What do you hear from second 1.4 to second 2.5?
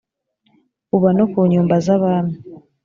nyumba z abami